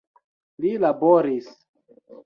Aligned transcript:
Li 0.65 0.73
laboris. 0.85 1.55